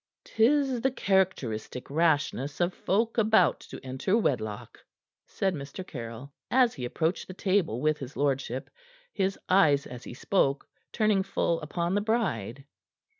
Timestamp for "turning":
10.91-11.21